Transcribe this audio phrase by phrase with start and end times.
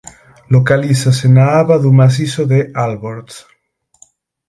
[0.55, 3.35] Localízase na aba do macizo de Alborz.